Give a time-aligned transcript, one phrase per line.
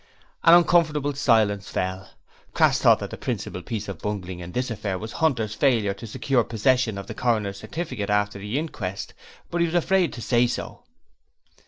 [0.43, 2.09] An uncomfortable silence fell.
[2.55, 6.07] Crass thought that the principal piece of bungling in this affair was Hunter's failure to
[6.07, 9.13] secure possession of the Coroner's certificate after the inquest,
[9.51, 10.81] but he was afraid to say so.